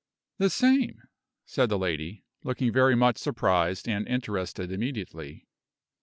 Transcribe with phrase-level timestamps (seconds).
[0.39, 1.03] "The same,"
[1.45, 5.45] said the lady, looking very much surprised and interested immediately.